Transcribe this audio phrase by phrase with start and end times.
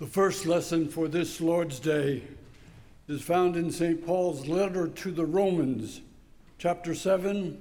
[0.00, 2.22] The first lesson for this Lord's Day
[3.06, 4.06] is found in St.
[4.06, 6.00] Paul's letter to the Romans,
[6.56, 7.60] chapter 7,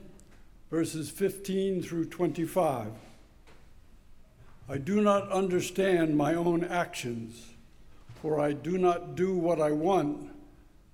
[0.72, 2.94] verses 15 through 25.
[4.70, 7.46] I do not understand my own actions,
[8.22, 10.32] for I do not do what I want,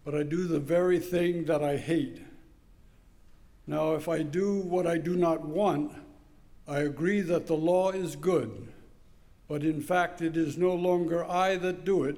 [0.04, 2.24] but I do the very thing that I hate.
[3.68, 5.92] Now, if I do what I do not want,
[6.68, 8.70] I agree that the law is good.
[9.48, 12.18] But in fact, it is no longer I that do it,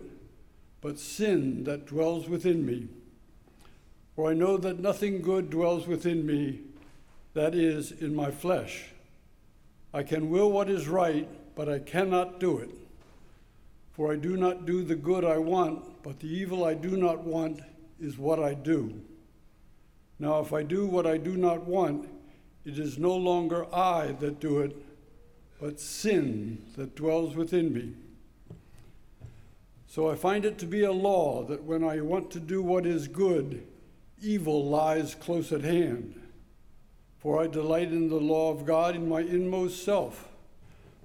[0.81, 2.87] but sin that dwells within me.
[4.15, 6.61] For I know that nothing good dwells within me,
[7.33, 8.85] that is, in my flesh.
[9.93, 12.69] I can will what is right, but I cannot do it.
[13.91, 17.23] For I do not do the good I want, but the evil I do not
[17.23, 17.61] want
[17.99, 19.01] is what I do.
[20.19, 22.07] Now, if I do what I do not want,
[22.65, 24.75] it is no longer I that do it
[25.59, 27.93] but sin that dwells within me.
[29.87, 32.85] So I find it to be a law that when I want to do what
[32.85, 33.65] is good,
[34.21, 36.21] evil lies close at hand.
[37.19, 40.29] For I delight in the law of God in my inmost self,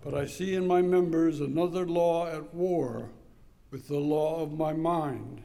[0.04, 3.08] but I see in my members another law at war
[3.70, 5.42] with the law of my mind,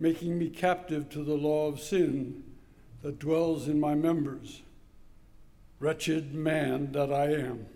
[0.00, 2.42] making me captive to the law of sin
[3.02, 4.62] that dwells in my members.
[5.78, 7.66] Wretched man that I am.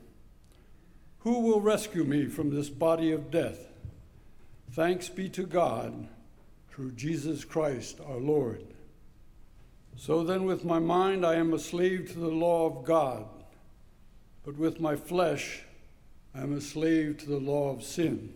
[1.22, 3.58] Who will rescue me from this body of death?
[4.72, 6.08] Thanks be to God
[6.70, 8.64] through Jesus Christ our Lord.
[9.96, 13.26] So then, with my mind, I am a slave to the law of God,
[14.44, 15.62] but with my flesh,
[16.34, 18.32] I am a slave to the law of sin.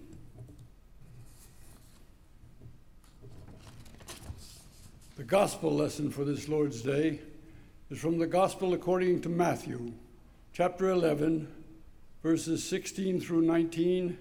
[5.17, 7.21] The gospel lesson for this Lord's Day
[7.91, 9.93] is from the Gospel according to Matthew,
[10.53, 11.49] chapter 11
[12.27, 14.19] verses 16 through 19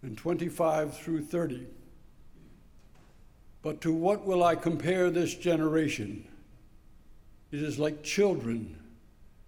[0.00, 1.66] and 25 through 30.
[3.60, 6.26] But to what will I compare this generation?
[7.52, 8.78] It is like children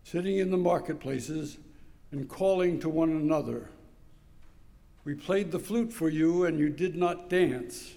[0.04, 1.56] sitting in the marketplaces
[2.12, 3.70] and calling to one another.
[5.04, 7.94] We played the flute for you, and you did not dance.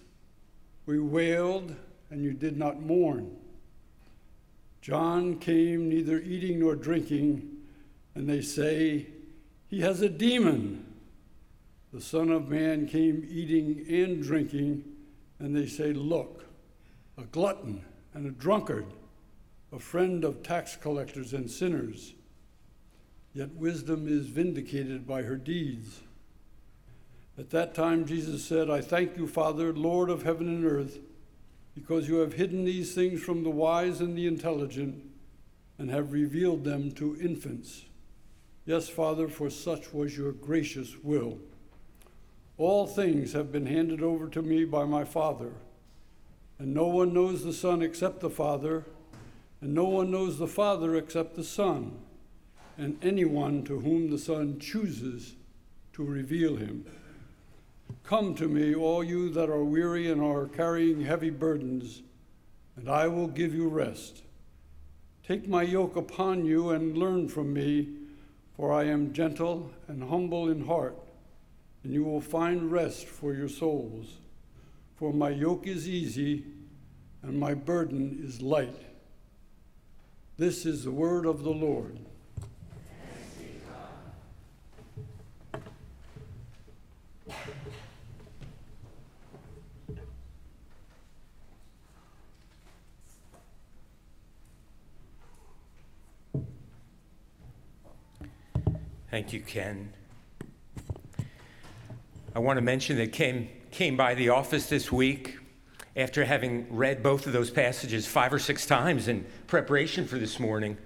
[0.85, 1.75] We wailed,
[2.09, 3.35] and you did not mourn.
[4.79, 7.49] John came neither eating nor drinking,
[8.15, 9.07] and they say,
[9.69, 10.85] he has a demon.
[11.93, 14.83] The Son of Man came eating and drinking,
[15.39, 16.45] and they say, Look,
[17.17, 18.87] a glutton and a drunkard,
[19.71, 22.13] a friend of tax collectors and sinners.
[23.33, 26.01] Yet wisdom is vindicated by her deeds.
[27.37, 30.99] At that time, Jesus said, I thank you, Father, Lord of heaven and earth,
[31.75, 35.03] because you have hidden these things from the wise and the intelligent
[35.77, 37.83] and have revealed them to infants.
[38.69, 41.39] Yes, Father, for such was your gracious will.
[42.59, 45.53] All things have been handed over to me by my Father,
[46.59, 48.85] and no one knows the Son except the Father,
[49.59, 51.97] and no one knows the Father except the Son,
[52.77, 55.33] and anyone to whom the Son chooses
[55.93, 56.85] to reveal him.
[58.03, 62.03] Come to me, all you that are weary and are carrying heavy burdens,
[62.75, 64.21] and I will give you rest.
[65.23, 67.95] Take my yoke upon you and learn from me
[68.59, 70.97] for I am gentle and humble in heart,
[71.81, 74.17] and you will find rest for your souls.
[74.97, 76.43] For my yoke is easy
[77.23, 78.75] and my burden is light.
[80.35, 81.99] This is the word of the Lord.
[99.11, 99.91] Thank you, Ken.
[102.35, 105.39] I want to mention that Ken came by the office this week
[105.95, 110.39] after having read both of those passages five or six times in preparation for this
[110.39, 110.77] morning.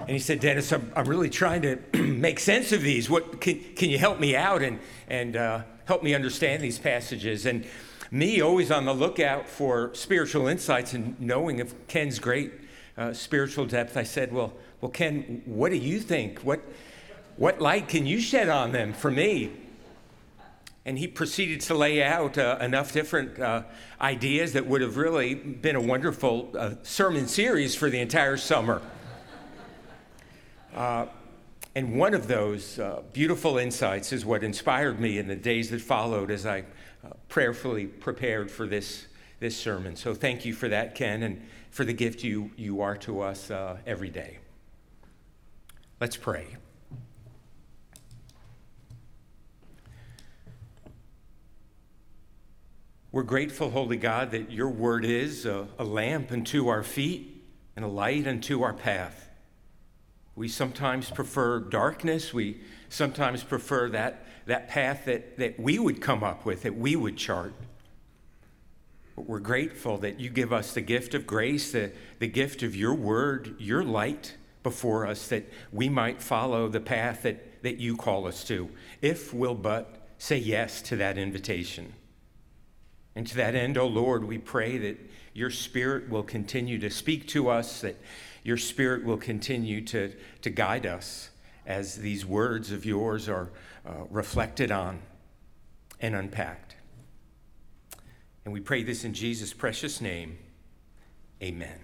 [0.00, 3.08] And he said, Dennis, I'm, I'm really trying to make sense of these.
[3.08, 7.46] What, can, can you help me out and, and uh, help me understand these passages?
[7.46, 7.64] And
[8.10, 12.50] me, always on the lookout for spiritual insights and knowing of Ken's great
[12.98, 16.40] uh, spiritual depth, I said, well, well, Ken, what do you think?
[16.40, 16.60] What,
[17.36, 19.50] what light can you shed on them for me?
[20.86, 23.62] And he proceeded to lay out uh, enough different uh,
[24.00, 28.82] ideas that would have really been a wonderful uh, sermon series for the entire summer.
[30.74, 31.06] Uh,
[31.74, 35.80] and one of those uh, beautiful insights is what inspired me in the days that
[35.80, 36.60] followed as I
[37.04, 39.06] uh, prayerfully prepared for this,
[39.40, 39.96] this sermon.
[39.96, 43.50] So thank you for that, Ken, and for the gift you, you are to us
[43.86, 44.38] every day.
[45.98, 46.56] Let's pray.
[53.14, 57.44] We're grateful, Holy God, that your word is a, a lamp unto our feet
[57.76, 59.30] and a light unto our path.
[60.34, 62.34] We sometimes prefer darkness.
[62.34, 66.96] We sometimes prefer that, that path that, that we would come up with, that we
[66.96, 67.54] would chart.
[69.14, 72.74] But we're grateful that you give us the gift of grace, the, the gift of
[72.74, 74.34] your word, your light
[74.64, 78.70] before us, that we might follow the path that, that you call us to,
[79.00, 81.92] if we'll but say yes to that invitation.
[83.16, 84.98] And to that end, O oh Lord, we pray that
[85.32, 88.00] your Spirit will continue to speak to us, that
[88.42, 91.30] your Spirit will continue to, to guide us
[91.66, 93.50] as these words of yours are
[93.86, 95.00] uh, reflected on
[96.00, 96.76] and unpacked.
[98.44, 100.38] And we pray this in Jesus' precious name.
[101.42, 101.80] Amen.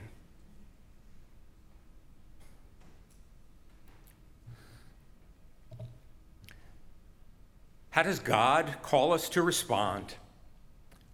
[7.90, 10.14] How does God call us to respond?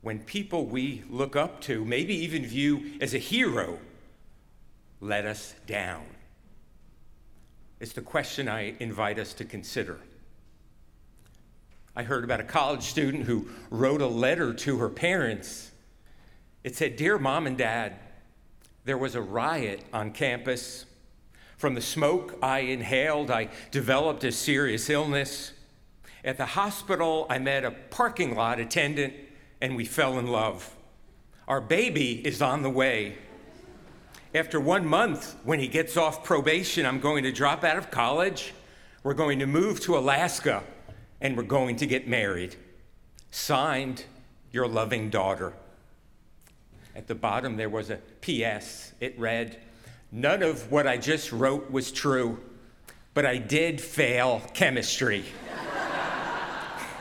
[0.07, 3.77] When people we look up to, maybe even view as a hero,
[5.01, 6.05] let us down?
[7.81, 9.99] It's the question I invite us to consider.
[11.97, 15.73] I heard about a college student who wrote a letter to her parents.
[16.63, 17.97] It said, Dear mom and dad,
[18.85, 20.87] there was a riot on campus.
[21.57, 25.53] From the smoke I inhaled, I developed a serious illness.
[26.25, 29.15] At the hospital, I met a parking lot attendant
[29.61, 30.75] and we fell in love.
[31.49, 33.17] Our baby is on the way.
[34.35, 38.53] After one month, when he gets off probation, I'm going to drop out of college.
[39.03, 40.63] We're going to move to Alaska
[41.21, 42.57] and we're going to get married.
[43.31, 44.05] Signed,
[44.53, 45.53] your loving daughter.
[46.95, 48.93] At the bottom, there was a P.S.
[49.01, 49.61] It read,
[50.13, 52.41] None of what I just wrote was true,
[53.15, 55.25] but I did fail chemistry.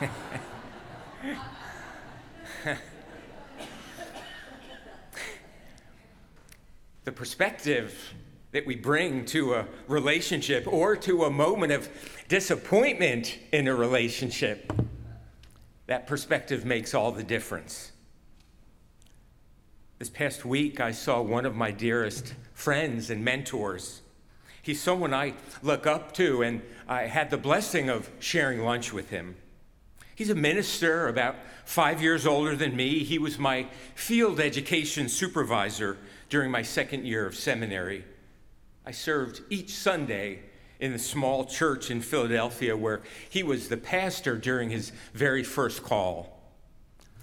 [7.04, 8.14] the perspective
[8.52, 11.88] that we bring to a relationship or to a moment of
[12.28, 14.72] disappointment in a relationship,
[15.86, 17.92] that perspective makes all the difference.
[19.98, 24.02] This past week, I saw one of my dearest friends and mentors.
[24.60, 29.10] He's someone I look up to, and I had the blessing of sharing lunch with
[29.10, 29.36] him.
[30.16, 31.36] He's a minister, about
[31.66, 33.04] five years older than me.
[33.04, 35.98] He was my field education supervisor
[36.30, 38.02] during my second year of seminary.
[38.86, 40.40] I served each Sunday
[40.80, 45.82] in the small church in Philadelphia where he was the pastor during his very first
[45.82, 46.40] call.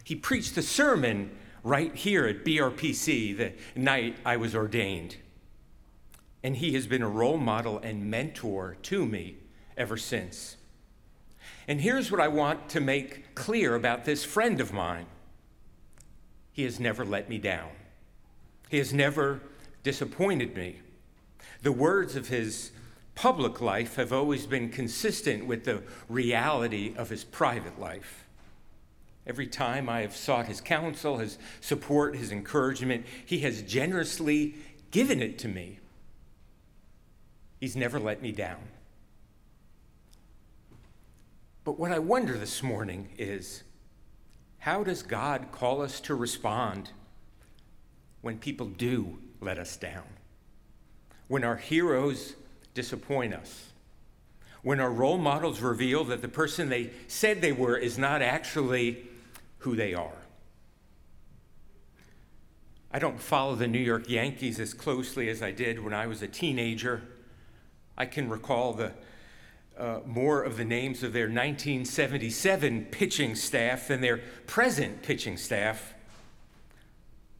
[0.03, 1.31] He preached a sermon
[1.63, 5.15] right here at BRPC the night I was ordained.
[6.43, 9.37] And he has been a role model and mentor to me
[9.75, 10.57] ever since.
[11.67, 15.05] And here's what I want to make clear about this friend of mine
[16.51, 17.71] he has never let me down.
[18.69, 19.41] He has never
[19.81, 20.79] disappointed me.
[21.63, 22.71] The words of his
[23.15, 28.25] public life have always been consistent with the reality of his private life.
[29.25, 34.55] Every time I have sought his counsel, his support, his encouragement, he has generously
[34.91, 35.79] given it to me.
[37.59, 38.59] He's never let me down.
[41.73, 43.63] But what I wonder this morning is
[44.59, 46.91] how does God call us to respond
[48.21, 50.05] when people do let us down,
[51.27, 52.35] when our heroes
[52.75, 53.71] disappoint us,
[54.61, 59.07] when our role models reveal that the person they said they were is not actually
[59.57, 60.21] who they are.
[62.91, 66.21] I don't follow the New York Yankees as closely as I did when I was
[66.21, 67.01] a teenager.
[67.97, 68.93] I can recall the
[69.77, 75.93] uh, more of the names of their 1977 pitching staff than their present pitching staff.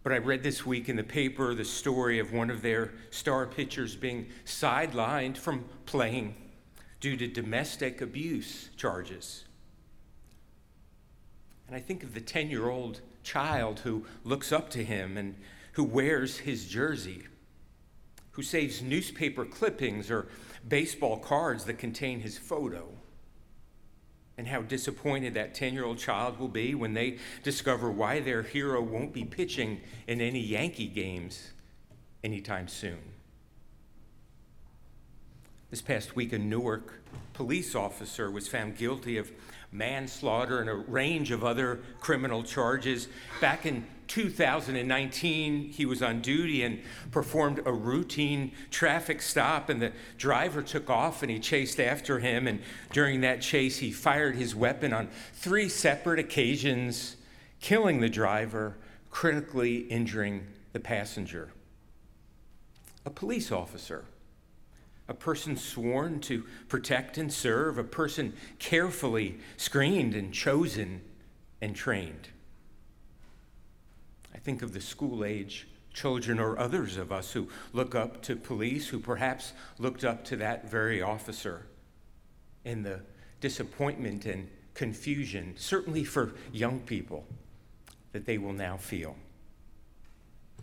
[0.02, 3.46] But I read this week in the paper the story of one of their star
[3.46, 6.36] pitchers being sidelined from playing
[7.00, 9.46] due to domestic abuse charges.
[11.68, 15.36] And I think of the 10 year old child who looks up to him and
[15.74, 17.24] who wears his jersey,
[18.32, 20.28] who saves newspaper clippings or
[20.68, 22.88] baseball cards that contain his photo
[24.38, 28.42] and how disappointed that 10 year old child will be when they discover why their
[28.42, 31.52] hero won't be pitching in any Yankee games
[32.24, 33.13] anytime soon.
[35.74, 37.02] This past week, a Newark
[37.34, 39.32] police officer was found guilty of
[39.72, 43.08] manslaughter and a range of other criminal charges.
[43.42, 49.94] Back in 2019, he was on duty and performed a routine traffic stop, and the
[50.16, 52.46] driver took off and he chased after him.
[52.46, 52.62] And
[52.92, 57.16] during that chase, he fired his weapon on three separate occasions,
[57.62, 58.78] killing the driver,
[59.10, 61.52] critically injuring the passenger.
[63.08, 64.06] A police officer,
[65.08, 71.02] a person sworn to protect and serve, a person carefully screened and chosen
[71.62, 72.30] and trained.
[74.34, 78.36] I think of the school age children or others of us who look up to
[78.36, 81.68] police, who perhaps looked up to that very officer,
[82.66, 83.02] and the
[83.42, 87.26] disappointment and confusion, certainly for young people,
[88.12, 89.16] that they will now feel.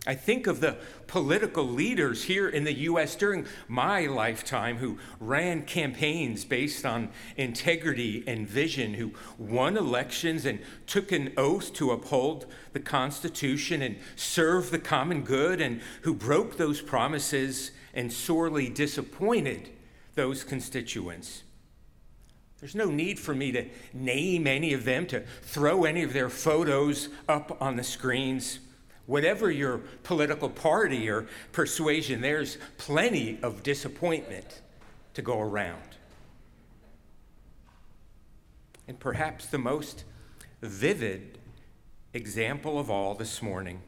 [0.07, 3.15] I think of the political leaders here in the U.S.
[3.15, 10.59] during my lifetime who ran campaigns based on integrity and vision, who won elections and
[10.87, 16.57] took an oath to uphold the Constitution and serve the common good, and who broke
[16.57, 19.69] those promises and sorely disappointed
[20.15, 21.43] those constituents.
[22.59, 26.29] There's no need for me to name any of them, to throw any of their
[26.29, 28.59] photos up on the screens.
[29.11, 34.61] Whatever your political party or persuasion, there's plenty of disappointment
[35.15, 35.97] to go around.
[38.87, 40.05] And perhaps the most
[40.61, 41.39] vivid
[42.13, 43.81] example of all this morning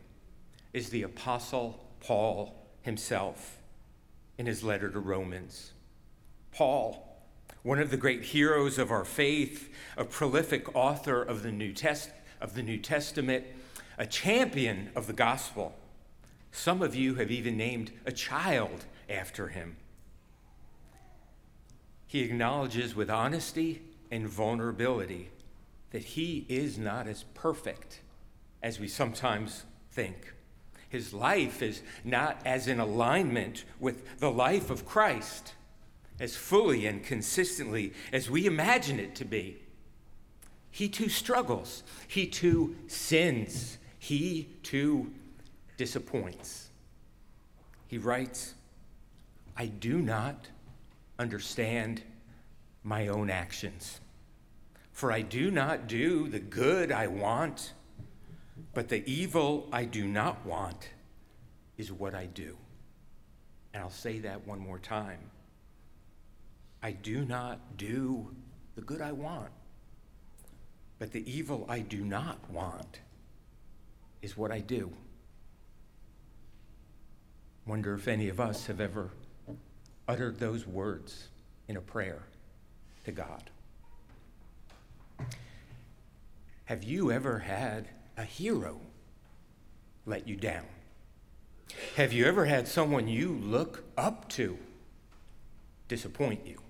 [0.74, 3.60] is the Apostle Paul himself
[4.38, 5.72] in his letter to Romans.
[6.51, 7.18] Paul,
[7.62, 12.12] one of the great heroes of our faith, a prolific author of the New, Test-
[12.42, 13.46] of the New Testament,
[13.98, 15.76] a champion of the gospel.
[16.52, 19.78] Some of you have even named a child after him.
[22.08, 23.82] He acknowledges with honesty
[24.12, 25.30] and vulnerability
[25.92, 28.02] that he is not as perfect
[28.62, 30.34] as we sometimes think.
[30.90, 35.54] His life is not as in alignment with the life of Christ,
[36.20, 39.58] as fully and consistently as we imagine it to be.
[40.70, 45.10] He too struggles, he too sins, he too
[45.78, 46.68] disappoints.
[47.88, 48.54] He writes,
[49.56, 50.50] I do not
[51.18, 52.02] understand
[52.84, 54.02] my own actions,
[54.92, 57.72] for I do not do the good I want,
[58.74, 60.90] but the evil I do not want
[61.78, 62.58] is what I do.
[63.74, 65.32] And I'll say that one more time.
[66.82, 68.36] I do not do
[68.76, 69.52] the good I want,
[71.00, 73.00] but the evil I do not want
[74.24, 74.89] is what I do.
[77.68, 79.10] Wonder if any of us have ever
[80.08, 81.27] uttered those words
[81.68, 82.24] in a prayer
[83.03, 83.50] to God.
[86.65, 88.80] Have you ever had a hero
[90.06, 90.65] let you down?
[91.98, 94.58] Have you ever had someone you look up to
[95.89, 96.62] disappoint you?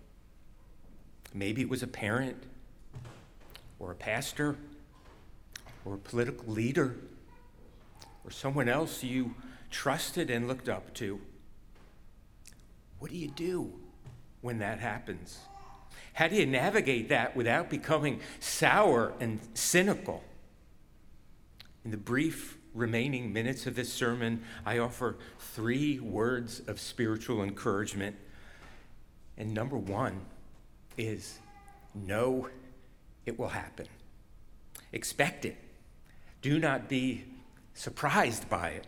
[1.34, 2.44] Maybe it was a parent
[3.80, 4.56] or a pastor
[5.86, 6.96] or a political leader
[8.24, 9.36] or someone else you
[9.70, 11.20] trusted and looked up to.
[13.00, 13.74] What do you do
[14.42, 15.40] when that happens?
[16.14, 20.24] How do you navigate that without becoming sour and cynical?
[21.84, 28.16] In the brief remaining minutes of this sermon, I offer three words of spiritual encouragement.
[29.38, 30.22] And number one
[30.98, 31.40] is
[31.94, 32.50] know
[33.26, 33.88] it will happen.
[34.92, 35.58] Expect it.
[36.42, 37.26] Do not be
[37.74, 38.88] surprised by it.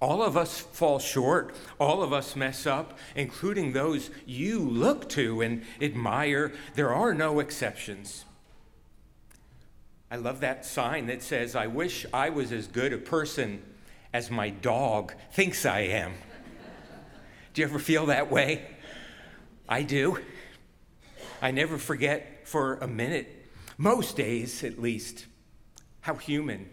[0.00, 1.54] All of us fall short.
[1.78, 6.52] All of us mess up, including those you look to and admire.
[6.74, 8.24] There are no exceptions.
[10.10, 13.62] I love that sign that says, I wish I was as good a person
[14.12, 16.14] as my dog thinks I am.
[17.54, 18.66] do you ever feel that way?
[19.68, 20.18] I do.
[21.40, 23.46] I never forget for a minute,
[23.78, 25.26] most days at least,
[26.00, 26.68] how human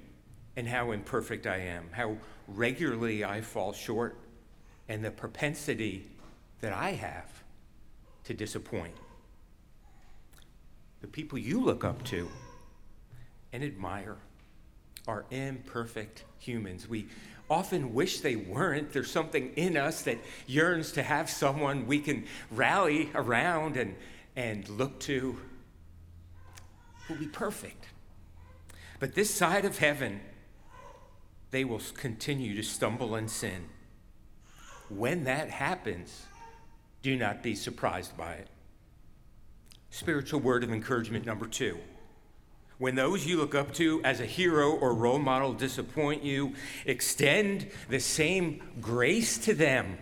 [0.56, 4.18] and how imperfect I am, how regularly I fall short,
[4.88, 6.08] and the propensity
[6.62, 7.44] that I have
[8.26, 8.96] to disappoint.
[11.02, 12.30] The people you look up to
[13.54, 14.18] and admire
[15.08, 16.88] are imperfect humans.
[16.88, 17.08] We
[17.50, 18.92] often wish they weren't.
[18.94, 23.96] There's something in us that yearns to have someone we can rally around and,
[24.36, 25.40] and look to
[27.08, 27.86] who'll be perfect.
[29.00, 30.20] But this side of heaven,
[31.52, 33.66] they will continue to stumble and sin.
[34.90, 36.26] When that happens,
[37.02, 38.48] do not be surprised by it.
[39.90, 41.78] Spiritual word of encouragement number two.
[42.78, 47.70] When those you look up to as a hero or role model disappoint you, extend
[47.90, 49.98] the same grace to them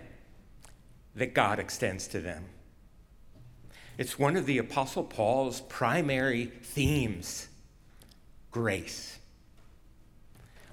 [1.16, 2.46] that God extends to them.
[3.98, 7.48] It's one of the Apostle Paul's primary themes
[8.52, 9.17] grace.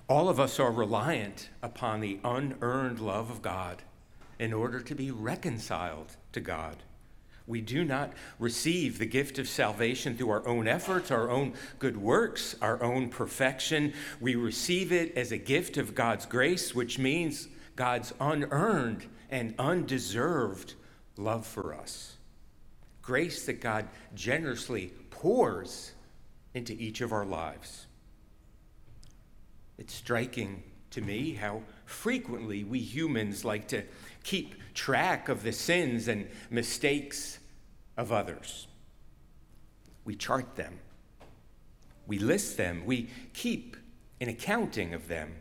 [0.07, 3.83] All of us are reliant upon the unearned love of God
[4.39, 6.77] in order to be reconciled to God.
[7.47, 11.97] We do not receive the gift of salvation through our own efforts, our own good
[11.97, 13.93] works, our own perfection.
[14.21, 20.75] We receive it as a gift of God's grace, which means God's unearned and undeserved
[21.17, 22.17] love for us.
[23.03, 25.93] Grace that God generously pours
[26.55, 27.84] into each of our lives.
[29.79, 33.83] It's striking to me how frequently we humans like to
[34.23, 37.39] keep track of the sins and mistakes
[37.97, 38.67] of others.
[40.05, 40.79] We chart them,
[42.07, 43.77] we list them, we keep
[44.21, 45.35] an accounting of them.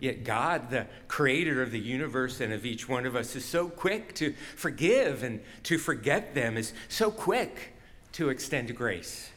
[0.00, 3.68] Yet God, the creator of the universe and of each one of us, is so
[3.68, 7.74] quick to forgive and to forget them, is so quick
[8.12, 9.31] to extend grace.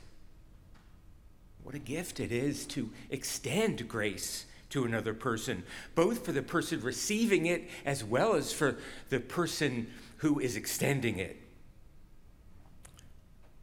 [1.65, 5.63] What a gift it is to extend grace to another person,
[5.95, 8.77] both for the person receiving it as well as for
[9.09, 11.41] the person who is extending it.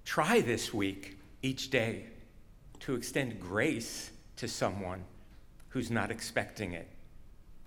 [0.05, 2.07] Try this week, each day,
[2.81, 5.05] to extend grace to someone
[5.69, 6.89] who's not expecting it.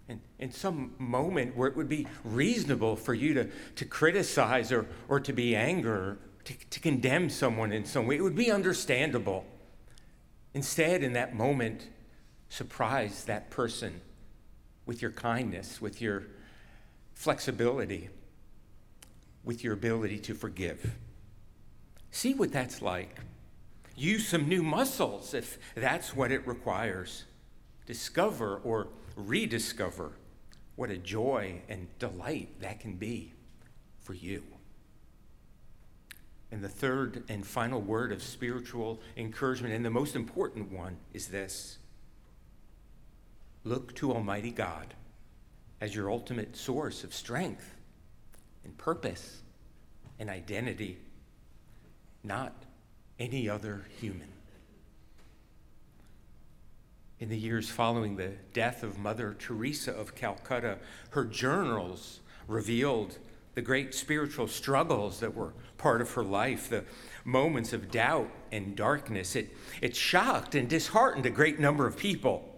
[0.10, 4.86] And in some moment where it would be reasonable for you to, to criticize or,
[5.08, 9.46] or to be angry, to, to condemn someone in some way, it would be understandable.
[10.56, 11.90] Instead, in that moment,
[12.48, 14.00] surprise that person
[14.86, 16.24] with your kindness, with your
[17.14, 18.10] flexibility,
[19.44, 20.94] with your ability to forgive.
[22.10, 23.20] See what that's like.
[23.98, 27.26] Use some new muscles if that's what it requires.
[27.86, 30.14] Discover or rediscover
[30.78, 33.34] what a joy and delight that can be
[34.00, 34.42] for you.
[36.52, 41.28] And the third and final word of spiritual encouragement, and the most important one, is
[41.28, 41.80] this
[43.64, 44.94] Look to Almighty God
[45.82, 47.76] as your ultimate source of strength
[48.64, 49.42] and purpose
[50.20, 51.00] and identity,
[52.24, 52.54] not
[53.20, 54.30] any other human.
[57.20, 60.78] In the years following the death of Mother Teresa of Calcutta,
[61.12, 63.18] her journals revealed
[63.56, 66.84] the great spiritual struggles that were part of her life, the
[67.24, 69.36] moments of doubt and darkness.
[69.36, 72.52] It, it shocked and disheartened a great number of people.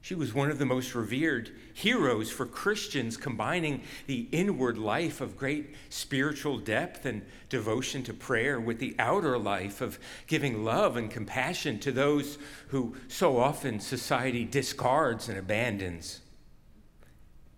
[0.00, 5.36] She was one of the most revered heroes for Christians, combining the inward life of
[5.36, 11.10] great spiritual depth and devotion to prayer with the outer life of giving love and
[11.10, 16.20] compassion to those who so often society discards and abandons.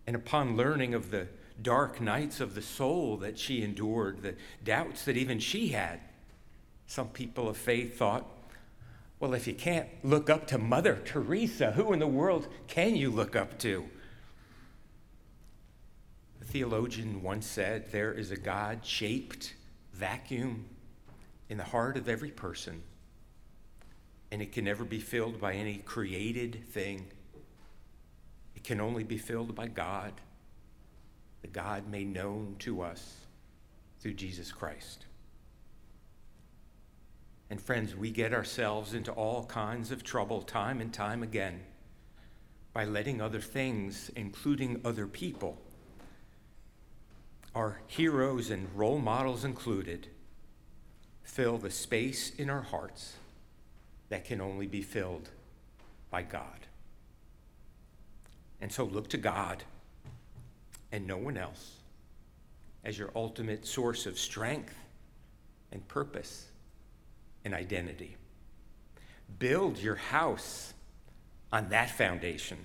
[0.06, 1.28] And upon learning of the
[1.62, 6.00] dark nights of the soul that she endured, the doubts that even she had,
[6.86, 8.26] some people of faith thought,
[9.20, 13.10] well, if you can't look up to Mother Teresa, who in the world can you
[13.10, 13.84] look up to?
[16.40, 19.54] A theologian once said there is a God shaped
[19.92, 20.64] vacuum
[21.50, 22.82] in the heart of every person,
[24.32, 27.06] and it can never be filled by any created thing.
[28.56, 30.14] It can only be filled by God,
[31.42, 33.16] the God made known to us
[34.00, 35.07] through Jesus Christ.
[37.48, 41.61] And friends, we get ourselves into all kinds of trouble time and time again
[42.72, 45.59] by letting other things, including other people,
[47.55, 50.07] our heroes and role models included,
[51.24, 53.14] fill the space in our hearts
[54.09, 55.31] that can only be filled
[56.11, 56.66] by God.
[58.61, 59.64] And so look to God
[60.92, 61.76] and no one else
[62.85, 64.74] as your ultimate source of strength
[65.72, 66.46] and purpose
[67.44, 68.16] and identity.
[69.38, 70.74] Build your house
[71.53, 72.59] on that foundation.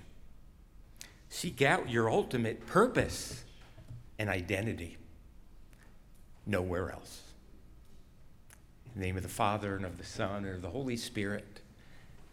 [1.28, 3.44] Seek out your ultimate purpose
[4.18, 4.96] and identity.
[6.46, 7.22] Nowhere else.
[8.86, 11.60] In the name of the Father, and of the Son, and of the Holy Spirit,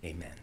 [0.03, 0.33] amen.